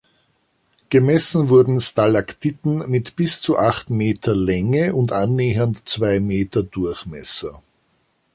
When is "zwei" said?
5.87-6.19